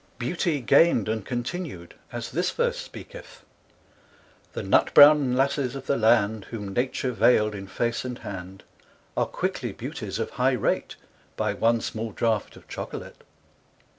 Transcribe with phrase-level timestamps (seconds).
[0.17, 3.45] Beauty gaind and continued, as this verse speaketh,
[4.53, 8.63] The Nut Browne Lasses of the Land, Whom Nature vail'd in Face and hand,
[9.15, 10.95] Are quickly Beauties of High Rate,
[11.37, 13.21] By one small Draught of Chocolate.